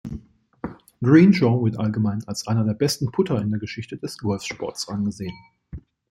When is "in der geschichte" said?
3.39-3.97